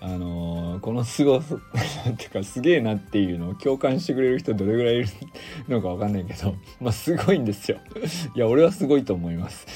[0.00, 5.08] あのー、このすごさっていうかすげえなっていうのを共感してくれる人どれぐらいいる
[5.68, 7.78] のかわかんないけど まあすごいんですよ。
[8.34, 9.66] いや俺はすごいと思います。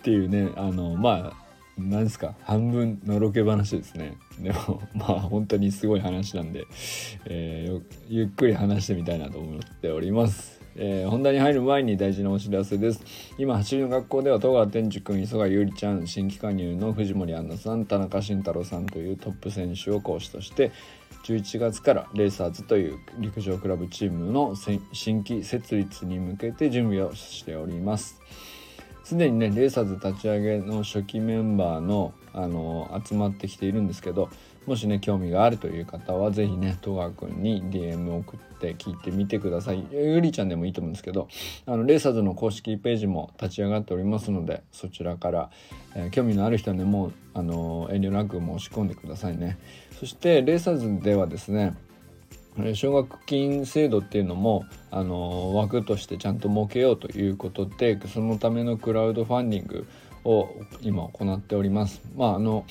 [0.00, 1.42] っていうねあのまあ
[1.78, 4.16] 何ですか半分のろけ話ですね。
[4.38, 6.64] でも まあ本当にすごい話なんで、
[7.26, 10.61] えー、ゆっくり話してみたいなと思っております。
[10.76, 13.00] えー、本題に入る前に大事なお知らせです。
[13.38, 20.72] 今走りの学校では戸川天竺君磯貝優里ちゃん新規加入の藤森杏奈さん田中慎太郎さんというトップ選手を講師として
[21.24, 24.54] 11月からレーサーズという陸上クラブチームの
[24.92, 28.20] 新規設立に向けて準備をしております。
[29.04, 34.30] すでにねレーサーズ立ち上げの初期メンバーのあの集まってきているんですけど
[34.64, 39.86] もしね興味があるという方は是非ね戸川くんに DM を送って聞いてみてください。
[39.90, 41.28] ゆりちゃんでもいいと思うんですけど
[41.66, 45.50] あのレーサーズの公式ページも立ち上がっておりますのでそちらから、
[45.94, 49.58] えー、興味のある人はねもうあの遠慮なく申し込んでくださいね。
[49.98, 51.74] そしてレーサーズではですね
[52.74, 59.86] 奨学金制度っていうのもあの枠としてちゃんと設けようということでそのためのクラウドファンディング
[60.24, 60.50] を
[60.82, 62.02] 今行っております。
[62.16, 62.66] まああの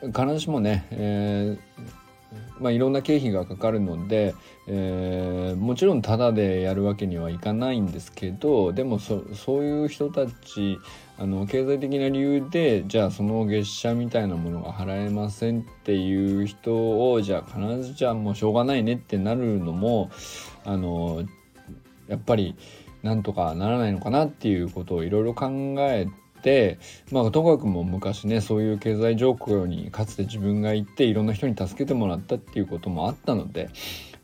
[0.00, 4.34] 必ずしもね、えー、まあ、いろんな経費がかかるので、
[4.68, 10.78] えー、もちろんタダでやるわけにはいかないんですけどでもそういう人たち
[11.20, 20.10] あの経済的な理由でじゃあその月謝みたいなものが払えませんっていう人をじゃあ必ずじゃあもうしょうがないねってなるのも
[20.64, 21.24] あの
[22.06, 22.54] やっぱり
[23.02, 26.12] なんとかならないのかなっていうことをいろいろ考えて
[27.10, 33.70] まあともかくも昔ねそういう経済状況にかつて自分が行っていろんな人に助けてもらったっていうこともあったので、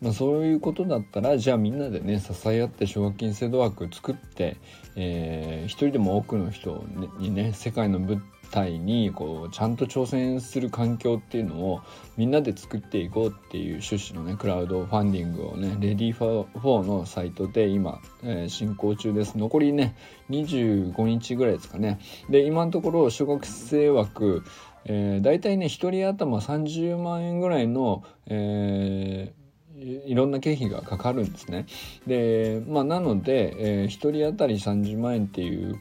[0.01, 4.57] まあ、そういうことだったらじゃあみんなでね支え合って奨学金制度枠作って、
[4.97, 6.85] えー、一人でも多くの人
[7.19, 11.83] にね世界の舞体にこうちゃんと挑戦する環境っていうのを
[12.17, 19.37] みんなで作っていこうっていう趣旨のねクラウドファンディングをね READYFOR のサイトで今、えー、進行中です。
[19.37, 19.97] 残りね
[20.31, 22.01] 25日ぐらいですかね。
[22.29, 24.45] で今のところ小学生枠
[24.87, 29.44] えー、大体ね1人頭30万円ぐらいの、えー
[29.85, 31.67] いろんな経費がかかるんですね。
[32.07, 35.79] で、まあ、なので、えー、1人当たり30万円っていう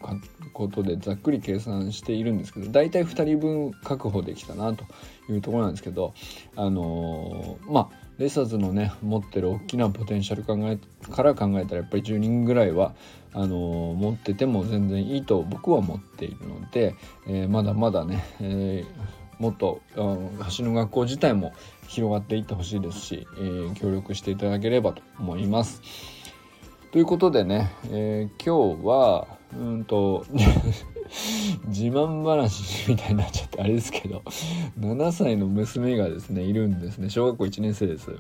[0.54, 4.86] ことでざっくり計算しているんですけど大体2人分確保できたなと
[5.30, 6.14] いうところなんですけど
[6.56, 10.78] あのー、まあレーサーズのね持ってる大きなポテンシャル考え
[11.12, 12.94] から考えたらやっぱり10人ぐらいは
[13.34, 16.96] あのー、持ってても全然いいと僕は思っているので、
[17.28, 18.84] えー、まだまだね、え
[19.44, 21.52] もっと橋の学校自体も
[21.90, 25.82] 広がっていってほしいですし、えー、協力していただければと思います。
[26.94, 30.26] ということでね、えー、今日はうんと
[31.68, 34.22] 自慢話みたいになっちゃってあれですけど
[34.80, 38.12] 7歳の娘がですねいるんですね小学校1年生です。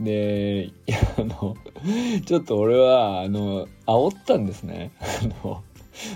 [0.00, 0.70] で
[1.18, 1.54] あの
[2.24, 4.92] ちょっと俺はあの煽ったんですね。
[5.00, 5.62] あの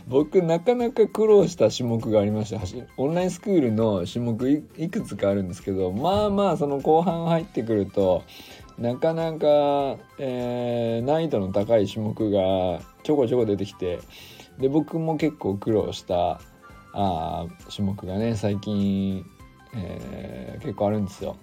[0.06, 2.60] 僕なかなか苦労した種目がありました
[2.96, 8.24] オンラインスクールの種目いくつかあるんですけどまあまあその後半入ってくると
[8.78, 14.00] なかなか、えー、難易度の高い種目がちょこちょこ出てきて
[14.58, 16.40] で僕も結構苦労した
[16.92, 19.24] あ種目がね最近、
[19.74, 21.36] えー、結構あるんですよ。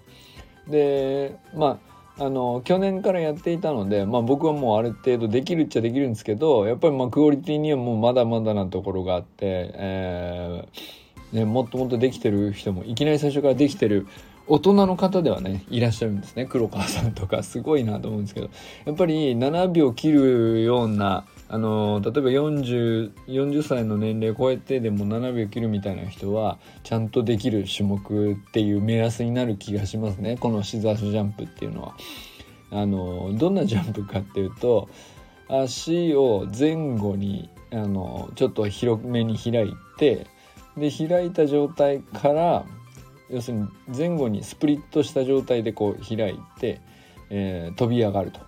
[0.68, 14.08] でまああの去年からやっていたので、まあ、僕はもうある程度できるっちゃできるんですけどやっぱりまあクオリティにはもうまだまだなところがあって、えーね、もっともっとできてる人もいきなり最初からできてる
[14.48, 16.46] 大人の方ではねいらっしゃるんですね。
[16.46, 17.44] 黒川さんとか。
[17.44, 18.50] すごいなと思うんですけど。
[18.86, 31.96] やっぱり7秒切るようなあの例えば 40, 40歳の年齢を超えてでも7秒切るみたいな人はちゃんとできる種目っていう目安になる気がしますねこのシザースジャンプっていうのは。
[32.70, 34.90] あのどんなジャンプかっていうと
[35.48, 40.28] 足を前後にあのちょっと広めに開いて
[40.76, 42.66] で開いた状態から
[43.30, 46.82] 要するに前後にスプリットした状態でこう開いて、
[47.30, 48.40] えー、飛び上がると。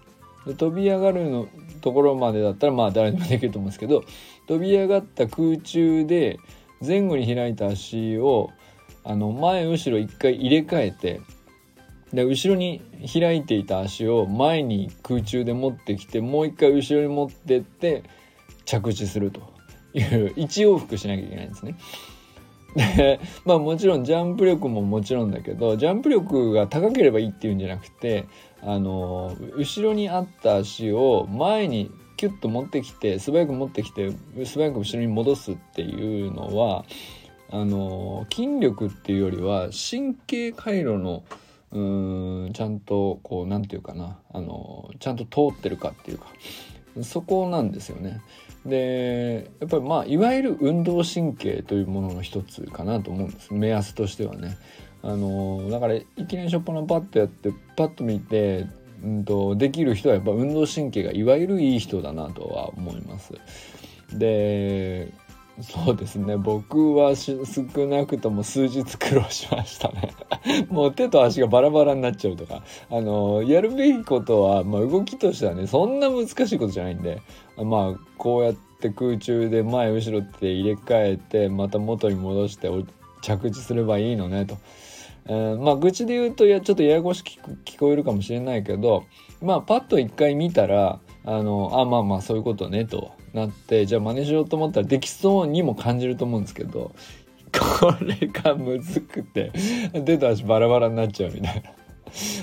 [0.46, 1.48] で飛び上がるの
[1.80, 4.04] ところまでだったらまあ誰でもできると思うんですけど
[4.48, 6.40] 飛び上がった空中で
[6.86, 8.52] 前後に開いた足を
[9.04, 11.22] あの前後ろ一回入れ替えて
[12.14, 12.82] で後ろに
[13.12, 18.04] 開いていた足を前に空中で持ってきてもう一回後ろに持ってって
[18.66, 19.42] 着地すると
[19.94, 21.76] いう1往復しなきゃいけないんですね。
[22.76, 28.26] でまあもちろんジャンプ力ももちろんだけどジャンプ力が高ければいいっていうんじゃなくて
[28.62, 34.12] あの後ろにあった足を前にキュッと持ってきて素早く持ってきて
[34.46, 36.84] 素早く後ろに戻すっていうのは
[37.50, 41.24] あの筋力っていうよりは神経回路の
[41.72, 41.80] う
[42.50, 46.28] んちゃんとこう何て言うかなあのちゃんと通ってるかっていうか
[47.04, 48.22] そこなんですよね。
[48.66, 54.58] でやっぱりまあいわゆる運動神経というものの一つかなと思うんです目安としてはね。
[55.02, 58.68] あのだからいきなりしょっぱなパッとやってパッと見て、
[59.04, 63.34] うんと、できる人はやっぱ運動神経がいわゆるいい人だなとは思います。
[64.14, 65.12] で
[65.62, 66.38] そうですね。
[66.38, 67.34] 僕は少
[67.88, 70.14] なくとも数日苦労しましたね。
[70.70, 72.64] もう手と足がバラバラになっちゃうとか。
[72.90, 77.22] あのやるべきことは、まあ、動きとしてはねそんな難しいことじゃないんで
[77.58, 82.70] まあこうやって空中で前後ろって入れ替えてまた元に戻して
[83.22, 84.58] 着地すればいいのねと。
[85.26, 87.30] えー、まあ愚痴で言うといやちょっとややこしく
[87.66, 89.06] 聞こえるかもしれないけど
[89.42, 96.96] まあパッと一回見たらあのあまあまあそういうことねとなってじゃあ真似しようと思ったらできそうにも感じると思うんですけど
[97.52, 99.52] これがむずくて
[99.94, 101.72] 手と足バラバラになっちゃうみたいな。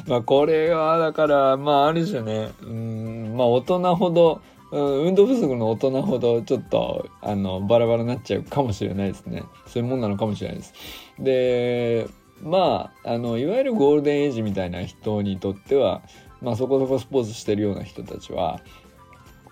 [0.06, 4.40] まあこれはだからまあある種ねうんまあ大人ほど
[4.78, 10.74] 運動不足の大人ほどちょっとあのバラバラになっちゃうかもしれないですねそういうもんなのかもしれないです
[11.18, 12.08] で
[12.42, 16.02] まああのいわゆるゴールデンエイジみたいな人にとっては
[16.42, 18.60] まあそこそこスポーツしてるような人たちは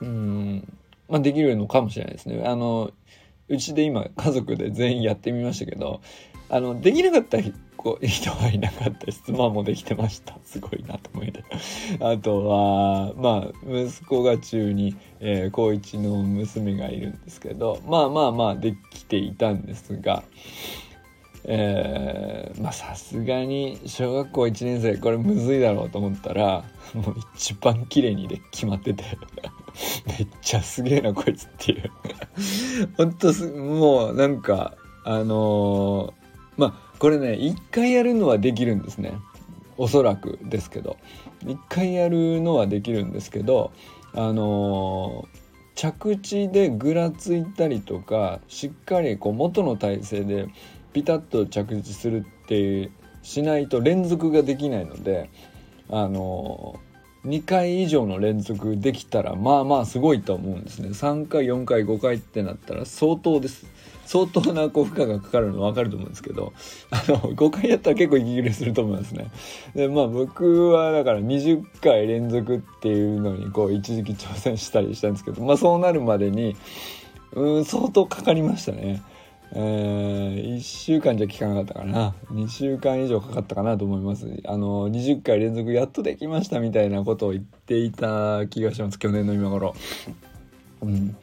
[0.00, 0.78] うん
[1.08, 2.42] まあ、できるのかもしれないですね。
[2.46, 2.90] あの
[3.48, 6.00] うちで今家族で全員やってみましたけど
[6.48, 7.38] あのできなかった
[7.84, 9.12] 構いい人はいなかった。
[9.12, 10.36] し妻もできてました。
[10.42, 11.44] すごいなと思いて。
[12.00, 20.22] あとはまあ息子が中に、えー、高1の娘がいるんですけどまあまあまあできていたんですが
[21.46, 26.64] えー、まあさすがに小学校1年生これむずいだろうと思ったら
[26.94, 29.04] もう一番綺麗にで決まってて。
[30.06, 31.90] めっちゃすげえなこいつっていう。
[32.96, 39.12] ほんとすもうなんかあのー、まあこれね一回やるのはできるんですね。
[39.76, 40.96] おそらくですけど。
[41.46, 43.72] 一回やるのはできるんですけど
[44.14, 50.46] あのー着地でぐらついたりとかしっかりこう元の体勢で
[50.94, 52.90] ピタッと着地するって
[53.22, 55.28] しないと連続ができないので
[55.90, 56.80] あの
[57.26, 60.88] 2回以上の連続できたらまあまあすごいと思うんですね。
[60.88, 63.66] 3回4回5回ってなったら相当です。
[64.06, 66.52] 相当なこう負荷がかかるの分かると思うんですけど
[66.90, 69.30] あの5回やったら結構息切れすると思いますね。
[69.74, 76.56] でまあ僕はだから20回連続っていうのにこう一時期挑戦したりしたんですけどまあそうなるまでに
[77.32, 79.02] うん相当かかりましたね。
[79.56, 82.14] えー、1週間じゃ効かなかったかな。
[82.32, 84.26] 2週間以上かかったかなと思います。
[84.46, 88.98] あの20回連続やっとできましたみたいなことを言っていた気がします。
[88.98, 89.74] 去年の今頃。
[90.82, 91.16] うん。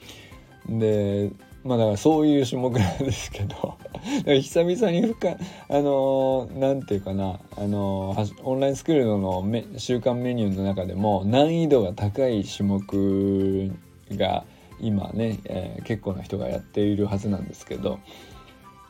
[0.80, 1.32] で
[1.64, 3.78] まあだからそういう種目なんですけど。
[4.26, 5.38] 久々に深
[5.70, 9.46] あの何て言うかなあのオンラインスクールの
[9.78, 13.72] 週間メニューの中でも難易度が高い種目
[14.12, 14.44] が
[14.80, 18.00] 今ね、えー、結構な人がやっているはずなんですけど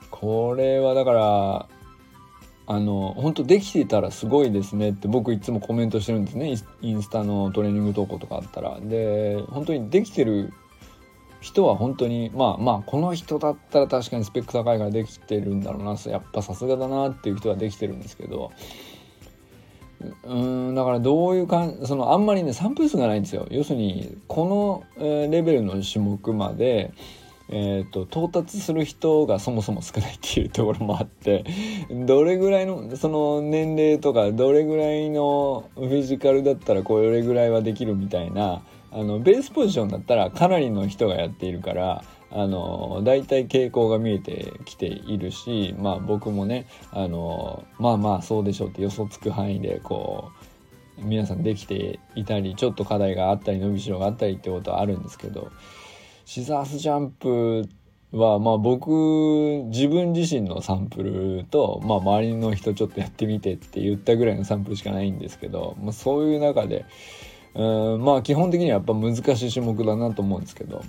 [0.10, 1.67] これはだから
[2.67, 6.55] あの本当できてたらすごいですねって僕いつもコメントしてるんですね。
[6.81, 8.79] インスタのトレーニング投稿とかあったら。
[8.79, 10.53] で本当にできてる
[11.41, 18.51] 人は本当にまあまあこの人だったら確かにスペック高いからできてるんだろうなやっぱさすがだなっていう人はできてるんですけど
[20.24, 20.36] う
[20.71, 23.48] んだからどういうかんそのあんまりねサンプル数がないんですよ。
[23.51, 26.93] 要するにこの、レベルの種目まで
[27.53, 31.43] えーと、到達する人がそもそも少ないっていうところもあって
[31.89, 50.31] どれぐらいのその年齢とかどれぐらいのフィジカルだったらこれぐらいはできるみたいなあのベースポジションだったらかなりの人がやっているからあの大体傾向が見えてきているしまあ僕もねあのまあまあそうでしょうって予想つく範囲でこ
[51.00, 55.51] う皆さんできていたりちょっと課題があったり伸びしろがあったりってことはあるんですけど
[56.25, 57.67] シザースジャンプ
[58.12, 58.89] はまあ僕
[59.67, 66.86] 自分自身のサンプルと、まあ、周りの人ちょっとやってみてって言ったぐらいのサンプルしかないんですけど、まあ、そういう中で
[67.53, 70.84] うんまあ基本的にはやっぱ難しい種目だなと思うんですけど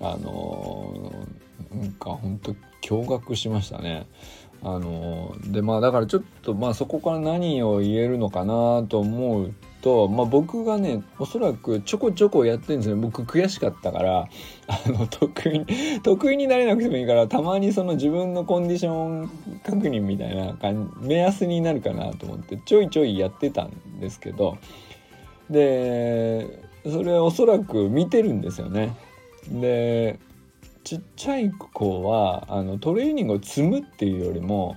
[0.00, 2.52] あのー、なんか本当
[2.82, 4.06] 驚愕しましたね。
[4.64, 14.28] あのー、でまあだからちょっとまあそこから何を言えるのかなと思うと、まあ、僕がねおそらくちょこちょこやってるんですよ僕悔しかったから
[14.68, 19.30] あの得意得意になれなくてもいいからたまにその自分のコンディション
[19.64, 24.56] 確認みたいな感じ目安になるかなと思ってちょいちょいやってたんですけど
[25.50, 28.94] でそれおそらく見てるんですよね。
[29.48, 30.18] で
[30.84, 34.76] ちっちゃい子はあのトレーニングを積むっていうよりも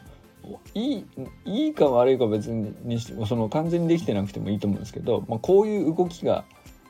[0.73, 1.05] いい
[1.45, 6.45] いいか悪いか別にその完全にできてなくてもいいと思うんですけど、まあ、こういう動きが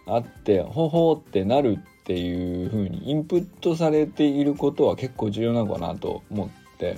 [0.05, 6.98] あってほほってなるっていう風にインプットされていることは結構重要なのかなと思って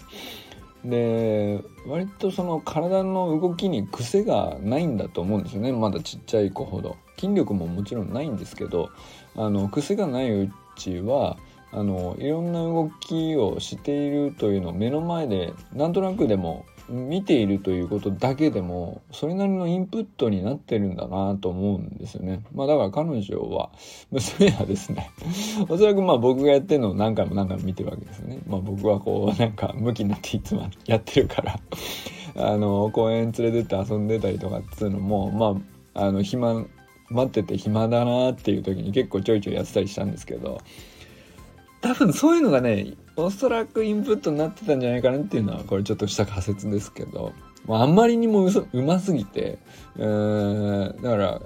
[0.85, 5.71] で割とその体の動きに癖がないんだと思うんですよね。
[5.71, 6.95] まだちっちゃい子ほど。
[7.19, 8.89] 筋力ももちろんないんですけど
[9.35, 11.37] あの癖がないうちは
[11.71, 22.43] あのいろんな動きをしているというのを目の前でなんとなくでも見ているということだけでもそれなりのインプットになってるんだなと思うんですよね。
[22.53, 23.71] まあだから彼女は
[24.11, 25.09] 娘はですね
[25.67, 28.39] おそらくまあ僕がやってるのを何回も何回も見てるわけですよね。
[28.47, 31.59] まあ僕はこうなんか向きになっていつもやってるから
[32.35, 35.61] あの公園連れてって遊んでたりとかっつうのもま
[35.93, 36.65] ああの暇
[37.09, 40.59] 待ってて暇だなっていう時に結構ちょいちょいやってたりしたんですけど
[41.81, 47.33] 多分そういうのがねおそらくインプットになってたんじゃないかなっていうのはこれちょっとした仮説ですけど、
[47.65, 49.57] まあ、あんまりにもうますぎて、
[49.97, 51.41] えー、だから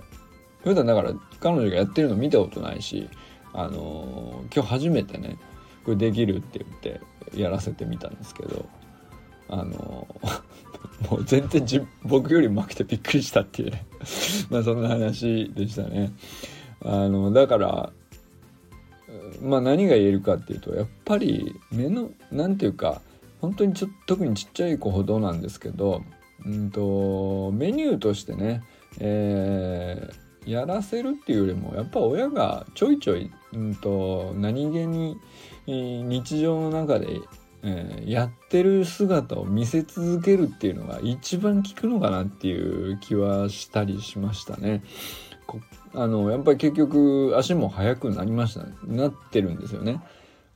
[0.64, 3.10] 普段だから彼女がやってるの見たことないし、
[3.54, 5.38] あのー、今日初めてね
[5.86, 7.02] これできるって言って
[7.40, 8.66] やらせてみたんですけど
[9.50, 13.86] あのー、 もう全然じ僕よりうまくてびっくりしたっていうね
[14.52, 16.12] まあそんな話でしたね。
[16.84, 17.92] あのだから
[19.42, 23.02] まあ何が言えるかっていうとやっぱり目の何て言うか
[23.42, 26.04] 本当にちょ特にちっちゃい子ほどなんですけど、
[26.46, 28.64] うんと、メニューとしてね、
[29.00, 35.18] えー、やらせるっていうよりもやっぱ親がちょいちょい、うんと、何気に
[35.66, 37.08] 日常の中で、
[37.64, 44.84] えー、やってる姿を見せ続けるっていうのが一番効くのかなっていう気はしたりしましたね。
[45.94, 50.02] あのやっぱり結局足も速くなりましたなってるんですよね。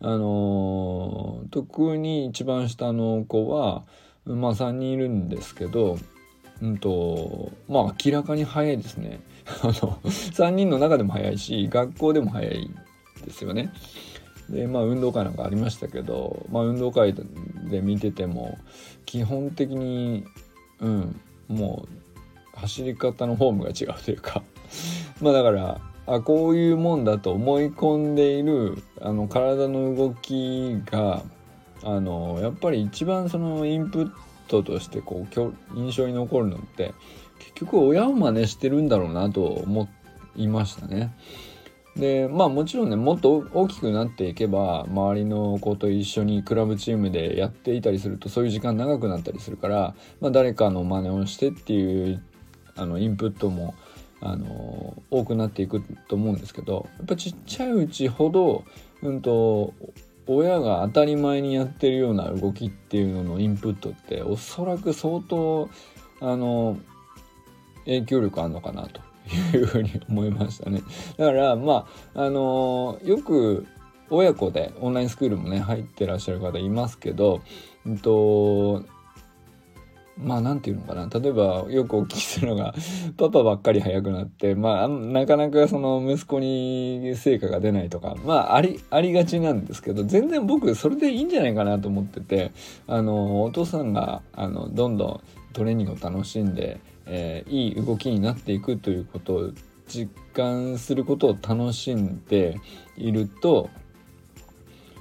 [0.01, 3.83] あの特に一番下の子は
[4.25, 5.97] まあ3人いるんですけど
[6.61, 9.19] うんとまあ明らかに速いですね。
[9.61, 9.73] あの
[10.03, 12.69] 3人の中でも速いし学校でも速い
[13.23, 13.71] ですよね。
[14.49, 17.13] でまあ運動会なんかありましたけど、まあ、運動会
[17.69, 18.57] で見てても
[19.05, 20.23] 基本的に
[20.79, 21.87] うんも
[22.55, 24.43] う走り方のフォームが違うというか
[25.21, 31.23] まあだからあこういうもんだと思い込んでいるあの体の動きが
[31.83, 34.11] あのやっぱり一番そのインプッ
[34.47, 36.93] トとしてこう印象に残るのって
[37.39, 39.89] 結局親を真似してるんだろうなと思
[40.35, 41.15] いましたね。
[41.95, 52.21] でまあもちろんねもっと大きくなっていけば周りの子と一緒にクラブチームでやっていたりするとそういう時間長くなったりするから、まあ、誰かの真似をしてっていう
[52.75, 53.75] あのインプットも
[54.25, 58.63] あの多くなっていくと思うんですけどやっぱちっちゃいうちほど、
[59.03, 59.73] うんと、
[60.25, 65.69] 親が当たり前にやってるような動きっていうののインプットっておそらく相当
[66.21, 66.79] あの
[67.85, 69.01] 影響力あるのかなと
[69.55, 70.81] いうふうに思いましたね。
[71.17, 73.67] だからまああのよく
[74.09, 77.41] 親子でオンラインスクールもね入ってらっしゃる方いますけど、
[77.85, 78.83] うんと
[80.17, 81.09] まあ何て言うのかな。
[81.09, 82.73] 例えばよくお聞きするのが
[83.17, 92.51] パパばっかり早くなってまあなかなかその息子に成果が出ないとかまあありありがちなんですけど全然僕それでいいんじゃないかなと思ってて
[92.87, 95.21] あのお父さんがあのどんどん
[95.53, 99.51] トレーニングを楽しんで、えー、いい動きになっていくということを
[99.87, 102.57] 実感することを楽しんで
[102.97, 103.69] いると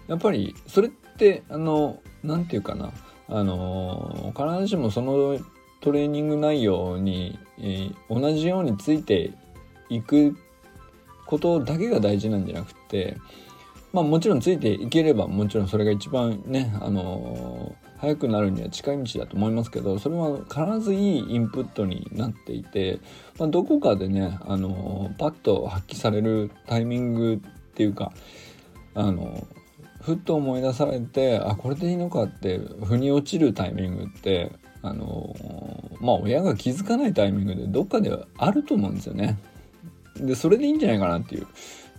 [0.09, 2.92] やっぱりそれってあの何て言うかな。
[3.28, 5.38] あの必ずしもその
[5.80, 9.32] トレーニング内容に、え、同じようについて
[9.88, 10.36] いく
[11.26, 13.16] ことだけが大事なんじゃなくて
[13.92, 23.00] まあもちろんついていければもちろんそれが一番ねあの早くなるには近い道だと思いますけどそれは必ずいいインプットになっていて、
[23.38, 28.12] まあ、どこかでねあのパッと発揮されるタイミングっていうか
[28.94, 29.46] あの
[30.04, 35.34] ふっと思い出されてあこれでいいのかって腑に落ちるタイミングってあの
[36.00, 39.38] まあ親が気づかないタイミングでどっかではあると思うんですよね。
[40.16, 41.46] でそれでいいんじゃないかなっていう。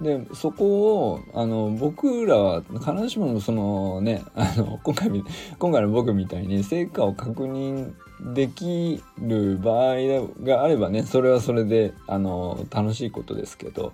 [0.01, 5.09] でそこをあの僕らは必ずしもそのねあの今回
[5.57, 7.93] 今回の僕みたいに成果を確認
[8.33, 9.95] できる場合
[10.43, 13.93] があればねそれはそれであの楽しいことですけど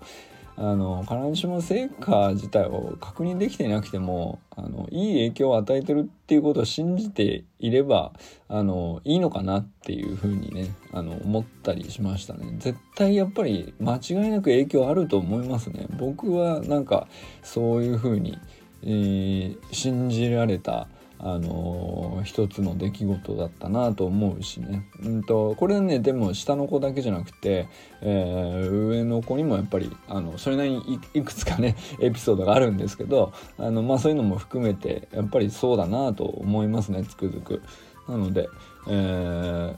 [0.64, 8.14] あの必ずしも成果自体を確認できていなくてもあのいい影響を与えてるっていうことを信じていれば
[8.48, 12.54] あのいいのかなっていうふうにねあの思ったりしましたね。
[12.60, 15.88] 絶対やっぱり間違いなく影響あると思いますね。
[15.98, 17.08] 僕はなんか
[17.42, 18.38] そういうふうに、
[18.84, 20.88] えー、信じられた
[21.24, 27.68] あのー、一つの出来事だったなと思うしね、うんと、これねでも下の子だけじゃなくて、
[28.02, 37.62] えー、上の子にもやっぱりあのそれなりにいくつかね エピソードがあるんですけどあの、まあ、そういうのも含めてやっぱりそうだなと思いますねつくづく。
[38.10, 38.50] なので、
[38.88, 39.76] え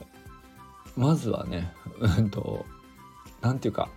[0.96, 2.64] まずはねうんと
[3.42, 3.90] 何て言うか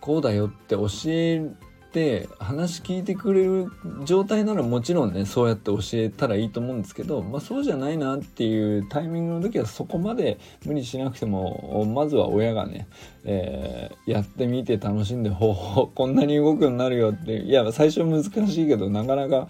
[0.00, 1.46] こうだよって教え
[1.90, 3.66] って話聞いてくれる
[4.04, 12.86] 状態ならもちろんねそうやって教えたらいいと思うんですけど、まあ、そうじゃないなっていうタイミングの時はそこまで無理しなくてもまずは親がね、
[13.24, 19.48] えー、やってみて楽しんでほうこんなに動くようになるよっていや最初難しいけどなかなか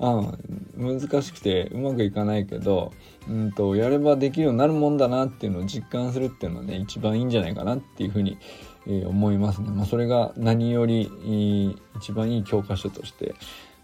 [0.00, 0.32] あ
[0.76, 2.92] 難しくてうまくいかないけど、
[3.28, 8.38] うんと、やればできるようになるもんだなっていうのを実感するっていうのはね一番いいんじゃないかなっていうふうに
[8.86, 9.70] えー、思いますね。
[9.70, 13.34] まあ、それが何より一番いい教科書として、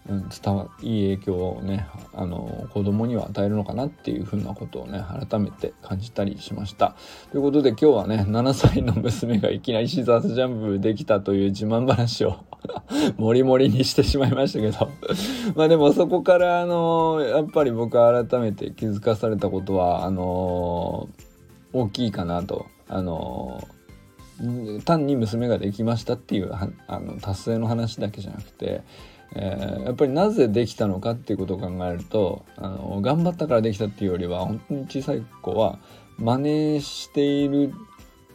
[0.09, 6.95] うん、伝わいい影響をねあの子供には与えるのかなっていうふうなことをね改めて感じたりしました。
[7.31, 12.37] ということで今日はね7歳の娘がいきなりシザースジャンプできたという自慢話を
[13.17, 14.89] もりもりにしてしまいましたけど
[15.55, 21.09] まあでもそこからあのやっぱり僕は改めて気づかされたことはあの
[21.73, 23.67] 大きいかなとあの
[24.85, 28.83] 単に娘ができましたっていうあの達成の話だけじゃなくて、
[29.35, 35.79] えー、やっぱりなぜできたのかっていうことを考えるとあの頑張ったからできたっていうよりは本当に小さい子は
[36.17, 36.37] 真
[36.75, 37.73] 似している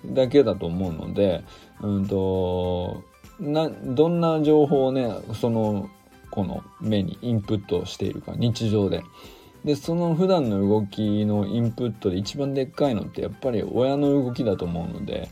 [0.06, 1.44] だけだと思うので、
[1.80, 3.02] うんと、
[3.40, 5.88] などんな情報をねその
[6.30, 9.02] 子の目にインプットしているか日常で。
[9.64, 15.28] でその普段の動きのインプットで一番でっかいのってやっぱり親の動きだと思うので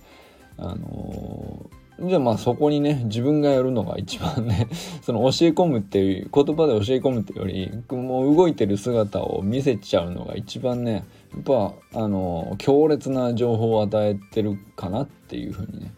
[0.57, 4.69] あのー、じゃあまあそこにね自分がやるのが一番ね
[5.03, 15.93] その教え込むっていう言葉で教え込むっていうよりもう動いてる姿を見せちゃうのが一番ねやっぱあの、強烈な情報を与えてるかなっていうふうにね。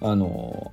[0.00, 0.72] あの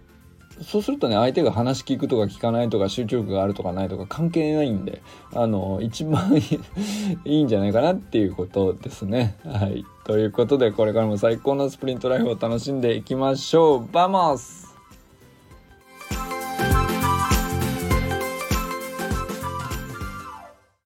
[0.62, 5.02] そうするとね相手が話聞くとか聞かないとか集中力があるとかないとか関係ないんで
[5.34, 6.36] あの一番
[7.26, 9.36] いいんじゃないかなっていうことですね。
[9.46, 14.69] はいということでこれからも最高のスプリントライフを楽しんでいきましょう vamos